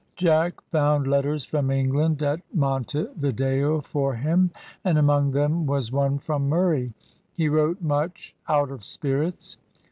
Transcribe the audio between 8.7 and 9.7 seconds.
of spirits.